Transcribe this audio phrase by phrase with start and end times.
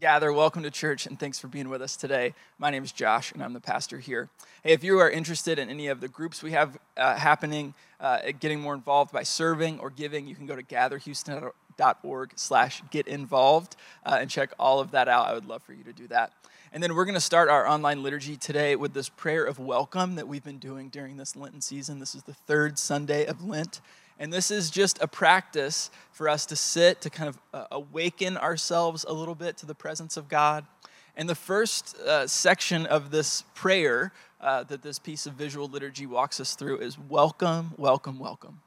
[0.00, 2.32] Gather, welcome to church, and thanks for being with us today.
[2.56, 4.28] My name is Josh, and I'm the pastor here.
[4.62, 8.20] Hey, if you are interested in any of the groups we have uh, happening, uh,
[8.38, 13.74] getting more involved by serving or giving, you can go to gatherhouston.org slash get involved
[14.06, 15.26] uh, and check all of that out.
[15.26, 16.32] I would love for you to do that.
[16.72, 20.14] And then we're going to start our online liturgy today with this prayer of welcome
[20.14, 21.98] that we've been doing during this Lenten season.
[21.98, 23.80] This is the third Sunday of Lent.
[24.18, 28.36] And this is just a practice for us to sit, to kind of uh, awaken
[28.36, 30.66] ourselves a little bit to the presence of God.
[31.16, 36.06] And the first uh, section of this prayer uh, that this piece of visual liturgy
[36.06, 38.60] walks us through is Welcome, welcome, welcome.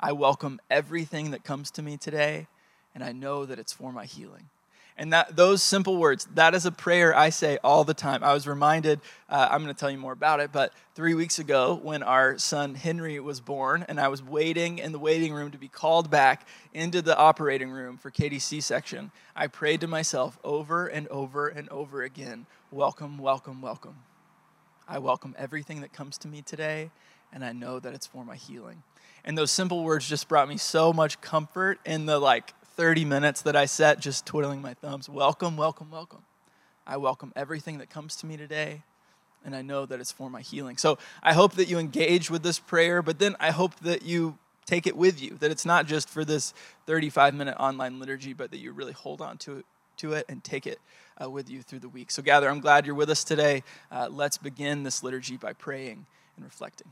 [0.00, 2.46] I welcome everything that comes to me today,
[2.94, 4.48] and I know that it's for my healing.
[4.96, 8.22] And that, those simple words, that is a prayer I say all the time.
[8.22, 11.40] I was reminded, uh, I'm going to tell you more about it, but three weeks
[11.40, 15.50] ago when our son Henry was born, and I was waiting in the waiting room
[15.50, 19.88] to be called back into the operating room for Katie's C section, I prayed to
[19.88, 23.96] myself over and over and over again Welcome, welcome, welcome.
[24.88, 26.90] I welcome everything that comes to me today,
[27.32, 28.82] and I know that it's for my healing.
[29.24, 33.42] And those simple words just brought me so much comfort in the like 30 minutes
[33.42, 35.08] that I sat just twiddling my thumbs.
[35.08, 36.24] Welcome, welcome, welcome.
[36.86, 38.82] I welcome everything that comes to me today,
[39.44, 40.76] and I know that it's for my healing.
[40.76, 44.38] So I hope that you engage with this prayer, but then I hope that you
[44.66, 46.52] take it with you, that it's not just for this
[46.86, 49.66] 35 minute online liturgy, but that you really hold on to it,
[49.98, 50.80] to it and take it
[51.22, 52.10] uh, with you through the week.
[52.10, 53.62] So, Gather, I'm glad you're with us today.
[53.90, 56.90] Uh, let's begin this liturgy by praying and reflecting.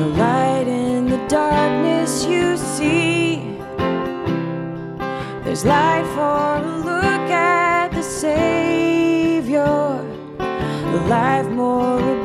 [0.00, 3.36] the light in the darkness you see.
[5.44, 9.62] There's light for a look at the Savior,
[10.38, 12.19] the life more.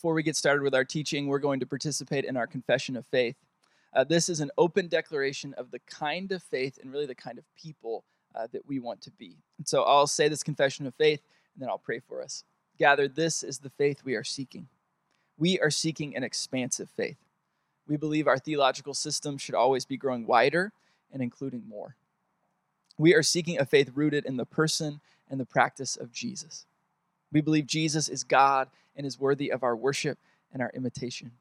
[0.00, 3.04] Before we get started with our teaching, we're going to participate in our confession of
[3.04, 3.36] faith.
[3.92, 7.36] Uh, this is an open declaration of the kind of faith and really the kind
[7.36, 8.04] of people
[8.34, 9.36] uh, that we want to be.
[9.58, 11.20] And so I'll say this confession of faith
[11.54, 12.44] and then I'll pray for us.
[12.78, 14.68] Gather, this is the faith we are seeking.
[15.36, 17.18] We are seeking an expansive faith.
[17.86, 20.72] We believe our theological system should always be growing wider
[21.12, 21.94] and including more.
[22.96, 26.64] We are seeking a faith rooted in the person and the practice of Jesus.
[27.32, 30.18] We believe Jesus is God and is worthy of our worship
[30.52, 31.32] and our imitation.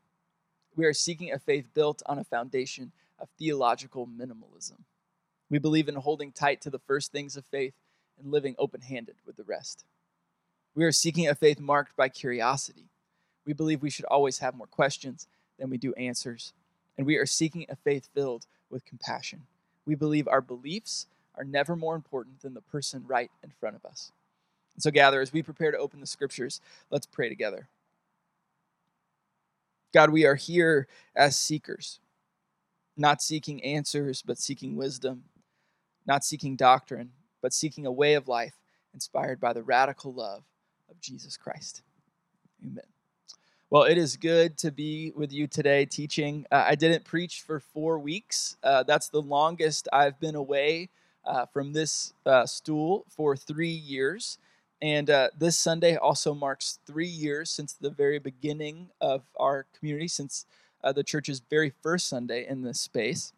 [0.75, 4.83] We are seeking a faith built on a foundation of theological minimalism.
[5.49, 7.73] We believe in holding tight to the first things of faith
[8.19, 9.83] and living open handed with the rest.
[10.75, 12.85] We are seeking a faith marked by curiosity.
[13.45, 15.27] We believe we should always have more questions
[15.57, 16.53] than we do answers.
[16.97, 19.47] And we are seeking a faith filled with compassion.
[19.85, 23.85] We believe our beliefs are never more important than the person right in front of
[23.85, 24.11] us.
[24.79, 27.67] So, gather, as we prepare to open the scriptures, let's pray together.
[29.93, 31.99] God, we are here as seekers,
[32.95, 35.23] not seeking answers, but seeking wisdom,
[36.05, 38.55] not seeking doctrine, but seeking a way of life
[38.93, 40.43] inspired by the radical love
[40.89, 41.81] of Jesus Christ.
[42.63, 42.83] Amen.
[43.71, 46.45] Well, it is good to be with you today teaching.
[46.51, 48.57] Uh, I didn't preach for four weeks.
[48.63, 50.89] Uh, that's the longest I've been away
[51.25, 54.39] uh, from this uh, stool for three years.
[54.81, 60.07] And uh, this Sunday also marks three years since the very beginning of our community,
[60.07, 60.45] since
[60.83, 63.33] uh, the church's very first Sunday in this space.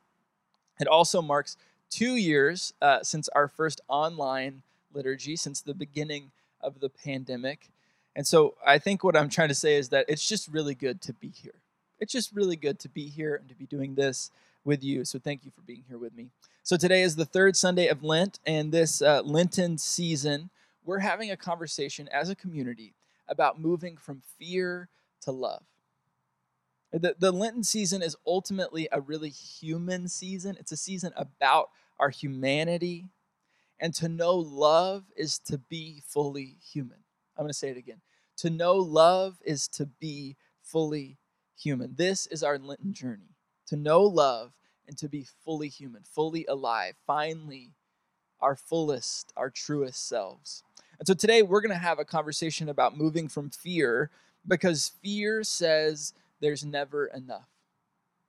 [0.80, 1.58] It also marks
[1.90, 4.62] two years uh, since our first online
[4.94, 6.32] liturgy, since the beginning
[6.62, 7.70] of the pandemic.
[8.16, 11.02] And so I think what I'm trying to say is that it's just really good
[11.02, 11.56] to be here.
[12.00, 14.32] It's just really good to be here and to be doing this
[14.64, 15.06] with you.
[15.06, 16.28] So thank you for being here with me.
[16.64, 20.50] So today is the third Sunday of Lent, and this uh, Lenten season,
[20.84, 22.96] we're having a conversation as a community
[23.28, 24.90] about moving from fear
[25.22, 25.64] to love.
[26.92, 30.58] The, the Lenten season is ultimately a really human season.
[30.60, 31.70] It's a season about
[32.00, 33.06] our humanity.
[33.80, 36.98] And to know love is to be fully human.
[37.38, 38.02] I'm going to say it again.
[38.38, 41.18] To know love is to be fully
[41.58, 41.96] human.
[41.96, 43.36] This is our Lenten journey.
[43.68, 44.52] to know love,
[44.86, 47.72] and to be fully human, fully alive, finally,
[48.42, 50.64] our fullest, our truest selves.
[51.02, 54.12] And so today we're going to have a conversation about moving from fear
[54.48, 57.50] because fear says there's never enough,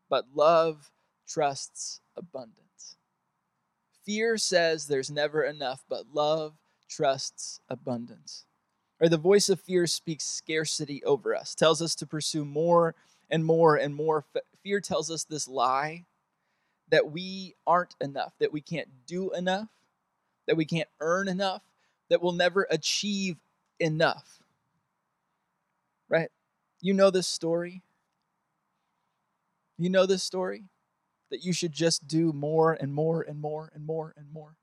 [0.08, 0.90] but love
[1.28, 2.96] trusts abundance.
[4.06, 6.54] Fear says there's never enough, but love
[6.88, 8.46] trusts abundance.
[9.02, 12.94] Or the voice of fear speaks scarcity over us, tells us to pursue more
[13.28, 14.24] and more and more.
[14.62, 16.06] Fear tells us this lie
[16.88, 19.68] that we aren't enough, that we can't do enough,
[20.46, 21.60] that we can't earn enough,
[22.12, 23.38] that we'll never achieve
[23.80, 24.42] enough.
[26.10, 26.28] Right?
[26.82, 27.80] You know this story.
[29.78, 30.64] You know this story
[31.30, 34.56] that you should just do more and more and more and more and more.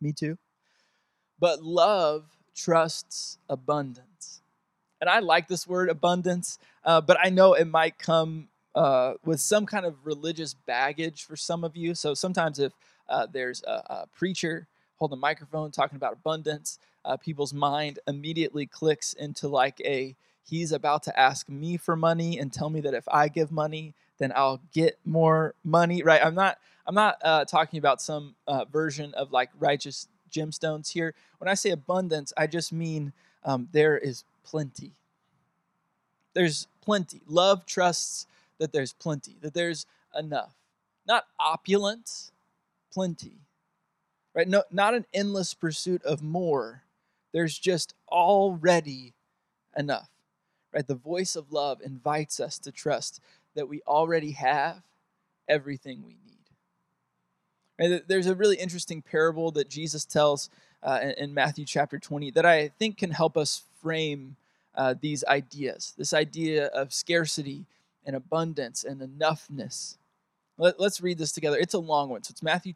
[0.00, 0.38] Me too.
[1.40, 2.24] But love
[2.54, 4.40] trusts abundance.
[5.00, 9.40] And I like this word abundance, uh, but I know it might come uh, with
[9.40, 11.96] some kind of religious baggage for some of you.
[11.96, 12.72] So sometimes if
[13.08, 18.66] uh, there's a, a, preacher holding a microphone talking about abundance, uh, people's mind immediately
[18.66, 22.94] clicks into like a he's about to ask me for money and tell me that
[22.94, 26.02] if I give money, then I'll get more money.
[26.02, 26.24] Right?
[26.24, 26.58] I'm not.
[26.88, 31.14] I'm not uh, talking about some uh, version of like righteous gemstones here.
[31.38, 33.12] When I say abundance, I just mean
[33.44, 34.92] um, there is plenty.
[36.34, 37.22] There's plenty.
[37.26, 38.26] Love trusts
[38.58, 39.86] that there's plenty, that there's
[40.16, 40.54] enough.
[41.06, 42.30] Not opulence,
[42.92, 43.38] plenty.
[44.36, 44.46] Right?
[44.46, 46.82] No, not an endless pursuit of more.
[47.32, 49.14] There's just already
[49.74, 50.10] enough.
[50.74, 50.86] Right?
[50.86, 53.20] The voice of love invites us to trust
[53.54, 54.82] that we already have
[55.48, 56.36] everything we need.
[57.78, 58.02] Right?
[58.06, 60.50] There's a really interesting parable that Jesus tells
[60.82, 64.36] uh, in, Matthew chapter 20 that I think can help us frame
[64.74, 67.64] uh, these ideas this idea of scarcity
[68.04, 69.96] and abundance and enoughness.
[70.58, 71.56] Let, us read this together.
[71.58, 72.22] It's a long one.
[72.22, 72.74] So it's Matthew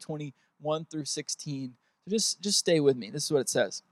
[0.60, 1.74] 21 through 16.
[2.04, 3.10] So just, just stay with me.
[3.10, 3.82] This is what it says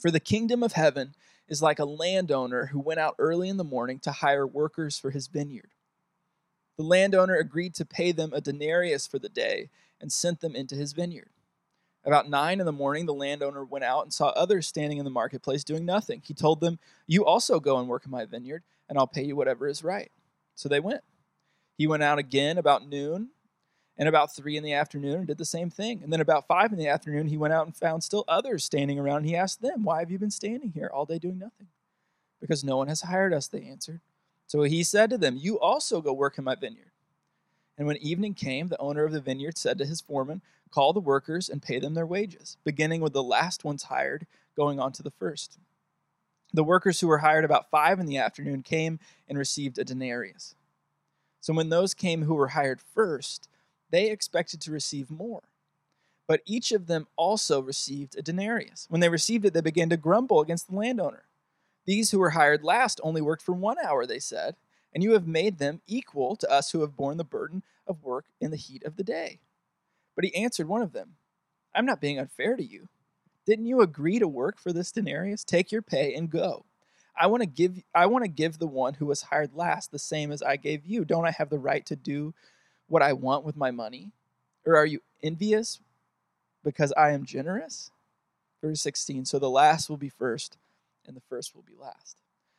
[0.00, 1.14] For the kingdom of heaven
[1.48, 5.10] is like a landowner who went out early in the morning to hire workers for
[5.10, 5.70] his vineyard.
[6.76, 10.74] The landowner agreed to pay them a denarius for the day and sent them into
[10.74, 11.30] his vineyard.
[12.04, 15.10] About nine in the morning, the landowner went out and saw others standing in the
[15.10, 16.22] marketplace doing nothing.
[16.24, 19.34] He told them, You also go and work in my vineyard, and I'll pay you
[19.34, 20.10] whatever is right.
[20.54, 21.02] So they went.
[21.76, 23.30] He went out again about noon
[23.98, 26.02] and about three in the afternoon did the same thing.
[26.02, 28.98] And then about five in the afternoon, he went out and found still others standing
[28.98, 29.18] around.
[29.18, 31.66] And he asked them, Why have you been standing here all day doing nothing?
[32.40, 34.00] Because no one has hired us, they answered.
[34.46, 36.92] So he said to them, You also go work in my vineyard.
[37.76, 41.00] And when evening came, the owner of the vineyard said to his foreman, Call the
[41.00, 44.26] workers and pay them their wages, beginning with the last ones hired,
[44.56, 45.58] going on to the first.
[46.52, 50.54] The workers who were hired about five in the afternoon came and received a denarius.
[51.40, 53.48] So when those came who were hired first,
[53.90, 55.42] they expected to receive more.
[56.26, 58.86] But each of them also received a denarius.
[58.90, 61.24] When they received it, they began to grumble against the landowner.
[61.86, 64.56] These who were hired last only worked for one hour, they said,
[64.94, 68.26] and you have made them equal to us who have borne the burden of work
[68.40, 69.40] in the heat of the day.
[70.14, 71.14] But he answered one of them,
[71.74, 72.88] I'm not being unfair to you.
[73.46, 75.44] Didn't you agree to work for this denarius?
[75.44, 76.66] Take your pay and go.
[77.18, 79.98] I want to give I want to give the one who was hired last the
[79.98, 81.04] same as I gave you.
[81.04, 82.34] Don't I have the right to do
[82.88, 84.10] what I want with my money?
[84.66, 85.80] Or are you envious
[86.64, 87.90] because I am generous?
[88.62, 89.24] Verse 16.
[89.24, 90.58] So the last will be first,
[91.06, 92.18] and the first will be last.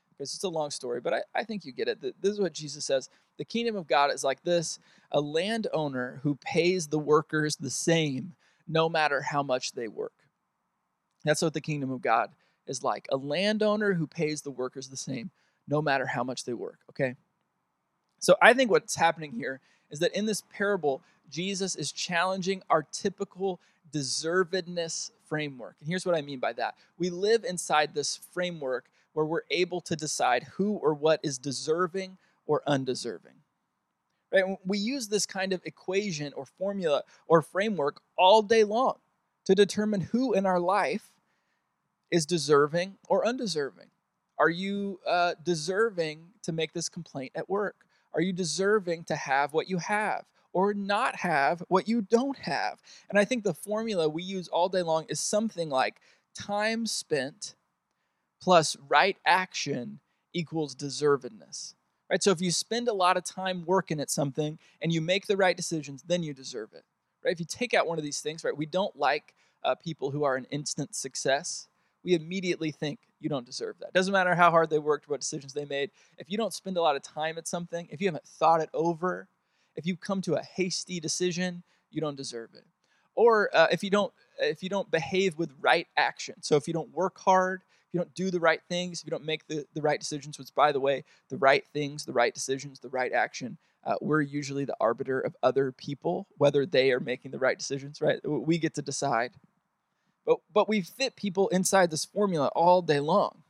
[0.09, 2.01] Because it's a long story, but I, I think you get it.
[2.01, 3.09] This is what Jesus says.
[3.37, 4.79] The kingdom of God is like this
[5.11, 8.33] a landowner who pays the workers the same
[8.67, 10.13] no matter how much they work.
[11.23, 12.31] That's what the kingdom of God
[12.67, 15.31] is like a landowner who pays the workers the same
[15.67, 17.15] no matter how much they work, okay?
[18.19, 22.83] So I think what's happening here is that in this parable, Jesus is challenging our
[22.83, 23.59] typical
[23.91, 25.75] deservedness framework.
[25.79, 29.81] And here's what I mean by that we live inside this framework where we're able
[29.81, 33.33] to decide who or what is deserving or undeserving.
[34.31, 34.43] Right?
[34.65, 38.97] We use this kind of equation or formula or framework all day long
[39.45, 41.11] to determine who in our life
[42.11, 43.87] is deserving or undeserving.
[44.37, 47.85] Are you uh, deserving to make this complaint at work?
[48.13, 52.81] Are you deserving to have what you have or not have what you don't have?
[53.09, 56.01] And I think the formula we use all day long is something like
[56.35, 57.55] time spent
[58.41, 59.99] plus right action
[60.33, 61.73] equals deservedness.
[62.09, 62.23] Right?
[62.23, 65.37] So if you spend a lot of time working at something and you make the
[65.37, 66.83] right decisions, then you deserve it.
[67.23, 67.33] Right?
[67.33, 68.55] If you take out one of these things, right?
[68.55, 71.67] We don't like uh, people who are an instant success
[72.03, 73.93] we immediately think you don't deserve that.
[73.93, 75.91] Doesn't matter how hard they worked, what decisions they made.
[76.17, 78.69] If you don't spend a lot of time at something, if you haven't thought it
[78.73, 79.27] over,
[79.75, 82.65] if you come to a hasty decision, you don't deserve it.
[83.15, 86.35] Or uh, if you don't if you don't behave with right action.
[86.41, 89.11] So if you don't work hard, if you don't do the right things, if you
[89.11, 92.33] don't make the, the right decisions, which by the way, the right things, the right
[92.33, 96.99] decisions, the right action, uh, we're usually the arbiter of other people, whether they are
[96.99, 98.19] making the right decisions, right?
[98.23, 99.31] We get to decide.
[100.29, 103.41] But, but we fit people inside this formula all day long.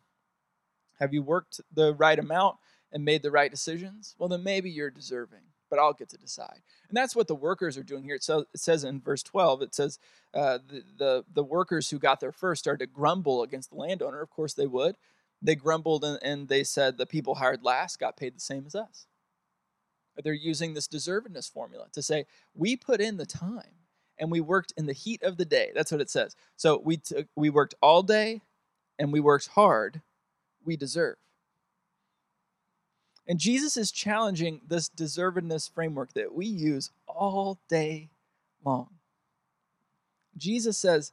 [0.98, 2.56] Have you worked the right amount
[2.94, 4.16] and made the right decisions?
[4.18, 6.62] Well, then maybe you're deserving but I'll get to decide.
[6.88, 8.18] And that's what the workers are doing here.
[8.20, 10.00] So it says in verse 12, it says
[10.34, 14.20] uh, the, the, the workers who got there first started to grumble against the landowner.
[14.22, 14.96] Of course they would.
[15.44, 18.74] They grumbled and, and they said the people hired last got paid the same as
[18.74, 19.06] us.
[20.24, 23.79] They're using this deservedness formula to say we put in the time
[24.20, 25.72] and we worked in the heat of the day.
[25.74, 26.36] That's what it says.
[26.58, 28.42] So we took, we worked all day
[28.98, 30.02] and we worked hard.
[30.66, 31.16] We deserve.
[33.28, 38.10] And Jesus is challenging this deservedness framework that we use all day
[38.66, 38.90] long.
[40.36, 41.12] Jesus says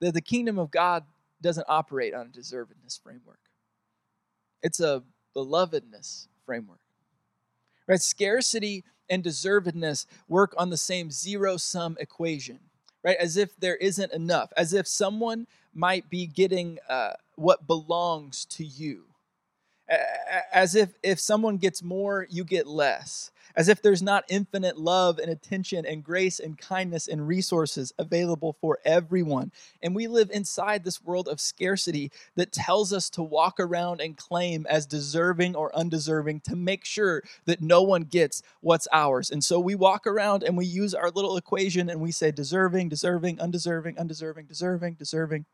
[0.00, 1.04] that the kingdom of God
[1.40, 3.38] doesn't operate on a deservedness framework.
[4.62, 5.02] It's a
[5.36, 6.80] belovedness framework.
[7.86, 8.00] Right?
[8.00, 12.58] Scarcity and deservedness work on the same zero sum equation,
[13.02, 13.16] right?
[13.18, 18.64] As if there isn't enough, as if someone might be getting uh, what belongs to
[18.64, 19.04] you
[20.52, 25.18] as if if someone gets more you get less as if there's not infinite love
[25.18, 29.50] and attention and grace and kindness and resources available for everyone.
[29.82, 34.16] And we live inside this world of scarcity that tells us to walk around and
[34.16, 39.28] claim as deserving or undeserving to make sure that no one gets what's ours.
[39.28, 42.90] And so we walk around and we use our little equation and we say deserving
[42.90, 45.46] deserving undeserving undeserving deserving deserving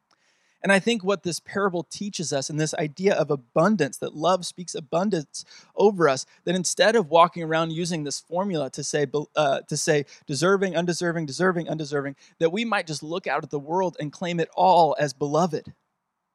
[0.65, 4.47] and I think what this parable teaches us, and this idea of abundance, that love
[4.47, 5.45] speaks abundance
[5.77, 10.07] over us, that instead of walking around using this formula to say, uh, to say
[10.27, 14.41] deserving, undeserving, deserving, undeserving, that we might just look out at the world and claim
[14.41, 15.75] it all as beloved,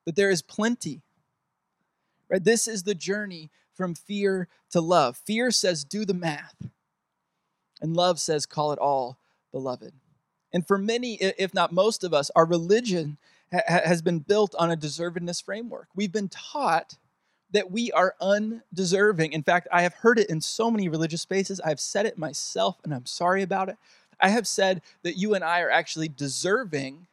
[0.05, 1.01] that there is plenty.
[2.29, 2.43] Right?
[2.43, 5.17] This is the journey from fear to love.
[5.17, 6.67] Fear says, do the math.
[7.81, 9.17] And love says, call it all
[9.51, 9.93] beloved.
[10.53, 13.17] And for many, if not most of us, our religion
[13.51, 15.87] ha- has been built on a deservedness framework.
[15.95, 16.97] We've been taught
[17.51, 19.33] that we are undeserving.
[19.33, 21.59] In fact, I have heard it in so many religious spaces.
[21.59, 23.77] I've said it myself, and I'm sorry about it.
[24.19, 27.07] I have said that you and I are actually deserving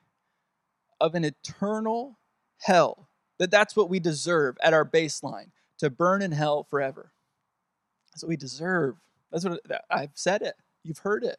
[1.01, 2.19] of an eternal
[2.59, 7.13] hell, that that's what we deserve at our baseline to burn in hell forever.
[8.13, 8.97] That's what we deserve.
[9.31, 10.55] That's what I've said it.
[10.83, 11.39] You've heard it.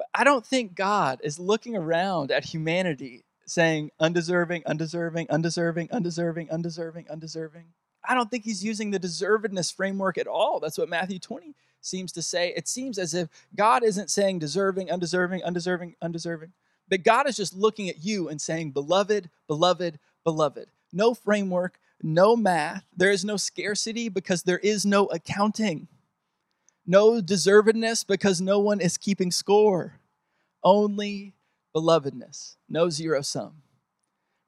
[0.00, 6.50] But I don't think God is looking around at humanity saying undeserving, undeserving, undeserving, undeserving,
[6.50, 7.66] undeserving, undeserving.
[8.08, 10.58] I don't think he's using the deservedness framework at all.
[10.58, 12.54] That's what Matthew 20 seems to say.
[12.56, 16.54] It seems as if God isn't saying deserving, undeserving, undeserving, undeserving,
[16.88, 20.70] but God is just looking at you and saying, beloved, beloved, beloved.
[20.94, 22.86] No framework, no math.
[22.96, 25.88] There is no scarcity because there is no accounting
[26.90, 30.00] no deservedness because no one is keeping score,
[30.64, 31.32] only
[31.74, 33.62] belovedness, no zero sum.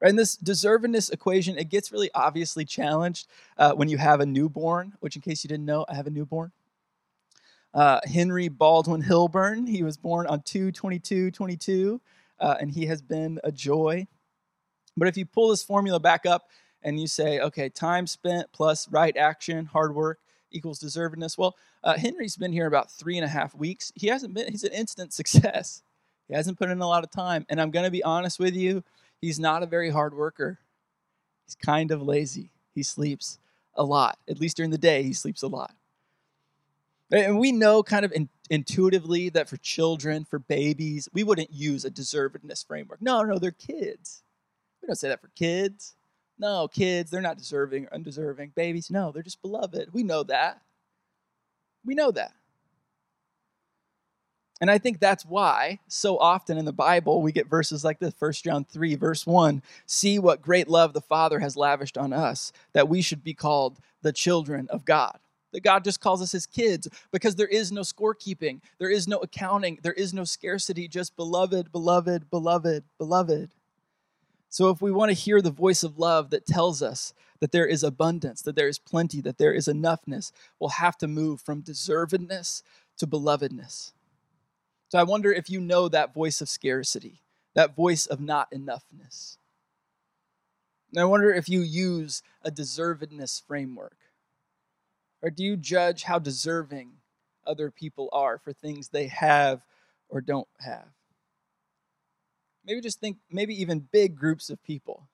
[0.01, 0.11] Right?
[0.11, 4.95] And this deservedness equation, it gets really obviously challenged uh, when you have a newborn,
[4.99, 6.51] which, in case you didn't know, I have a newborn.
[7.73, 12.01] Uh, Henry Baldwin Hilburn, he was born on 2 22 22,
[12.41, 14.05] uh, and he has been a joy.
[14.97, 16.51] But if you pull this formula back up
[16.83, 20.19] and you say, okay, time spent plus right action, hard work,
[20.53, 21.39] equals deservedness.
[21.39, 23.93] Well, uh, Henry's been here about three and a half weeks.
[23.95, 25.83] He hasn't been, he's an instant success.
[26.29, 27.45] He hasn't put in a lot of time.
[27.49, 28.83] And I'm going to be honest with you,
[29.21, 30.59] he's not a very hard worker.
[31.47, 32.51] He's kind of lazy.
[32.75, 33.39] He sleeps
[33.75, 34.19] a lot.
[34.29, 35.75] At least during the day, he sleeps a lot.
[37.11, 41.85] And we know kind of in, intuitively that for children, for babies, we wouldn't use
[41.85, 43.03] a deservedness framework.
[43.03, 44.23] No, no, they're kids.
[44.81, 45.95] We don't say that for kids.
[46.39, 48.53] No, kids, they're not deserving or undeserving.
[48.55, 49.93] Babies, no, they're just beloved.
[49.93, 50.61] We know that.
[51.85, 52.33] We know that.
[54.63, 58.15] And I think that's why so often in the Bible we get verses like this
[58.17, 62.53] 1 John 3, verse 1 See what great love the Father has lavished on us,
[62.73, 65.19] that we should be called the children of God.
[65.53, 69.19] That God just calls us his kids because there is no scorekeeping, there is no
[69.19, 73.51] accounting, there is no scarcity, just beloved, beloved, beloved, beloved.
[74.53, 77.67] So, if we want to hear the voice of love that tells us that there
[77.67, 81.63] is abundance, that there is plenty, that there is enoughness, we'll have to move from
[81.63, 82.63] deservedness
[82.99, 83.93] to belovedness.
[84.91, 87.23] So, I wonder if you know that voice of scarcity,
[87.55, 89.39] that voice of not enoughness.
[90.91, 93.97] And I wonder if you use a deservedness framework.
[95.23, 96.99] Or do you judge how deserving
[97.47, 99.65] other people are for things they have
[100.09, 100.89] or don't have.
[102.65, 105.09] Maybe just think, maybe even big groups of people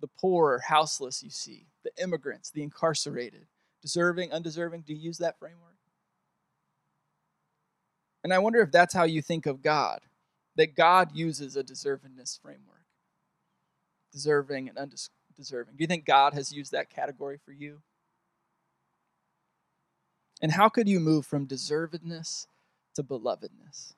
[0.00, 3.46] the poor, houseless, you see, the immigrants, the incarcerated,
[3.82, 4.82] deserving, undeserving.
[4.86, 5.76] Do you use that framework?
[8.24, 10.00] And I wonder if that's how you think of God,
[10.56, 12.84] that God uses a deservingness framework,
[14.12, 15.74] deserving and undeserving.
[15.76, 17.80] Do you think God has used that category for you?
[20.42, 22.46] And how could you move from deservedness
[22.94, 23.94] to belovedness?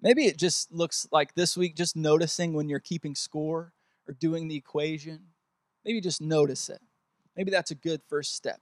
[0.00, 3.72] Maybe it just looks like this week just noticing when you're keeping score
[4.06, 5.20] or doing the equation.
[5.84, 6.80] Maybe just notice it.
[7.36, 8.60] Maybe that's a good first step.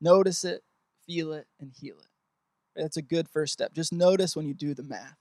[0.00, 0.62] Notice it,
[1.06, 2.80] feel it, and heal it.
[2.80, 3.72] That's a good first step.
[3.72, 5.16] Just notice when you do the math.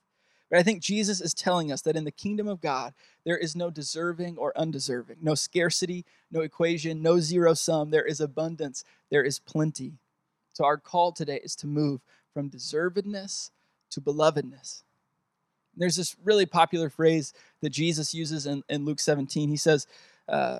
[0.49, 2.93] But I think Jesus is telling us that in the kingdom of God,
[3.25, 7.89] there is no deserving or undeserving, no scarcity, no equation, no zero sum.
[7.89, 9.93] There is abundance, there is plenty.
[10.53, 12.01] So our call today is to move
[12.33, 13.49] from deservedness
[13.91, 14.83] to belovedness.
[15.77, 19.49] There's this really popular phrase that Jesus uses in, in Luke 17.
[19.49, 19.87] He says,
[20.27, 20.59] uh,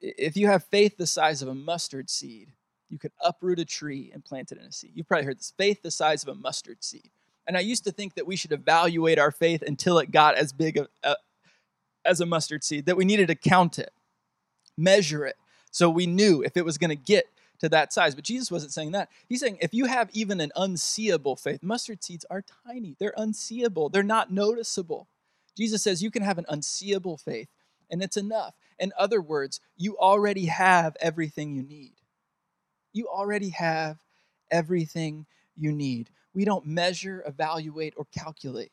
[0.00, 2.52] If you have faith the size of a mustard seed,
[2.88, 4.92] you could uproot a tree and plant it in a sea.
[4.94, 7.10] You've probably heard this faith the size of a mustard seed.
[7.46, 10.52] And I used to think that we should evaluate our faith until it got as
[10.52, 11.16] big a, a,
[12.04, 13.92] as a mustard seed, that we needed to count it,
[14.76, 15.36] measure it,
[15.72, 17.24] so we knew if it was going to get
[17.62, 18.16] to that size.
[18.16, 19.08] But Jesus wasn't saying that.
[19.28, 23.88] He's saying if you have even an unseeable faith, mustard seeds are tiny, they're unseeable,
[23.88, 25.06] they're not noticeable.
[25.56, 27.48] Jesus says you can have an unseeable faith,
[27.88, 28.54] and it's enough.
[28.80, 31.92] In other words, you already have everything you need.
[32.92, 33.98] You already have
[34.50, 36.10] everything you need.
[36.34, 38.72] We don't measure, evaluate, or calculate.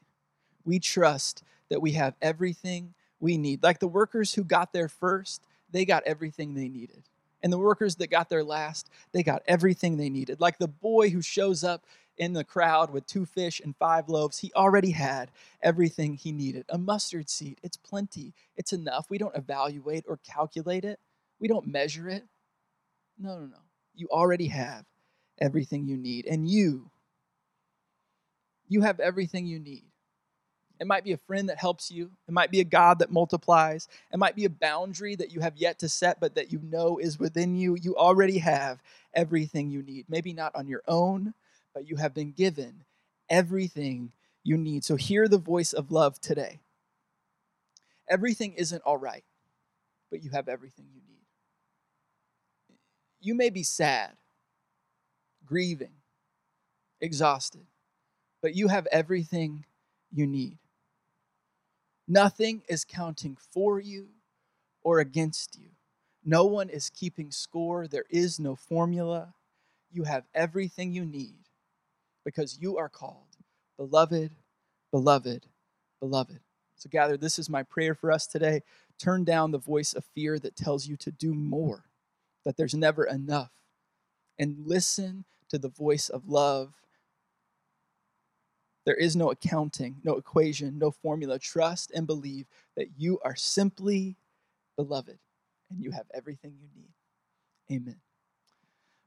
[0.65, 3.61] We trust that we have everything we need.
[3.61, 7.03] Like the workers who got there first, they got everything they needed.
[7.41, 10.41] And the workers that got there last, they got everything they needed.
[10.41, 11.85] Like the boy who shows up
[12.17, 15.31] in the crowd with two fish and five loaves, he already had
[15.63, 16.65] everything he needed.
[16.69, 19.09] A mustard seed, it's plenty, it's enough.
[19.09, 20.99] We don't evaluate or calculate it,
[21.39, 22.25] we don't measure it.
[23.17, 23.57] No, no, no.
[23.95, 24.85] You already have
[25.39, 26.25] everything you need.
[26.25, 26.89] And you,
[28.67, 29.88] you have everything you need.
[30.79, 32.11] It might be a friend that helps you.
[32.27, 33.87] It might be a God that multiplies.
[34.13, 36.97] It might be a boundary that you have yet to set, but that you know
[36.97, 37.75] is within you.
[37.75, 38.81] You already have
[39.13, 40.05] everything you need.
[40.07, 41.33] Maybe not on your own,
[41.73, 42.85] but you have been given
[43.29, 44.13] everything
[44.43, 44.85] you need.
[44.85, 46.59] So hear the voice of love today.
[48.09, 49.23] Everything isn't all right,
[50.09, 51.25] but you have everything you need.
[53.21, 54.11] You may be sad,
[55.45, 55.93] grieving,
[57.01, 57.65] exhausted,
[58.41, 59.65] but you have everything
[60.11, 60.57] you need.
[62.11, 64.07] Nothing is counting for you
[64.83, 65.69] or against you.
[66.25, 67.87] No one is keeping score.
[67.87, 69.35] There is no formula.
[69.91, 71.35] You have everything you need
[72.25, 73.37] because you are called
[73.77, 74.31] beloved,
[74.91, 75.45] beloved,
[75.99, 76.39] beloved.
[76.75, 78.63] So, gather, this is my prayer for us today.
[78.97, 81.83] Turn down the voice of fear that tells you to do more,
[82.43, 83.51] that there's never enough,
[84.39, 86.73] and listen to the voice of love
[88.89, 91.37] there is no accounting, no equation, no formula.
[91.37, 94.17] Trust and believe that you are simply
[94.75, 95.19] beloved
[95.69, 96.89] and you have everything you need.
[97.71, 97.97] Amen.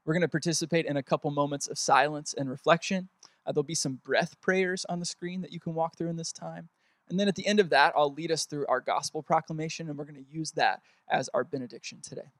[0.05, 3.09] We're going to participate in a couple moments of silence and reflection.
[3.45, 6.15] Uh, there'll be some breath prayers on the screen that you can walk through in
[6.15, 6.69] this time.
[7.09, 9.97] And then at the end of that, I'll lead us through our gospel proclamation, and
[9.97, 10.79] we're going to use that
[11.11, 12.31] as our benediction today.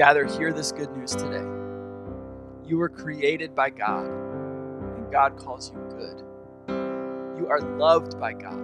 [0.00, 1.44] Gather, hear this good news today.
[2.66, 6.24] You were created by God, and God calls you good.
[7.38, 8.58] You are loved by God,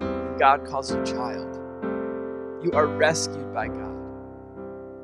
[0.00, 1.54] and God calls you child.
[2.60, 3.96] You are rescued by God,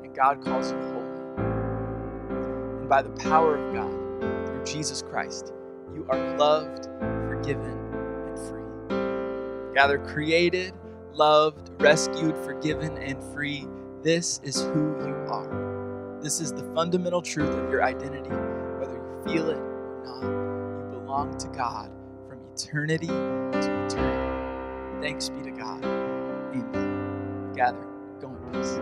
[0.03, 1.47] and God calls you holy.
[2.81, 5.53] And by the power of God, through Jesus Christ,
[5.93, 6.87] you are loved,
[7.29, 7.79] forgiven,
[8.27, 9.73] and free.
[9.73, 10.73] Gather, created,
[11.13, 13.65] loved, rescued, forgiven, and free.
[14.05, 16.19] This is who you are.
[16.21, 20.93] This is the fundamental truth of your identity, whether you feel it or not.
[20.93, 21.89] You belong to God
[22.29, 25.01] from eternity to eternity.
[25.01, 25.83] Thanks be to God.
[25.83, 27.53] Amen.
[27.55, 27.83] Gather,
[28.21, 28.79] go in peace.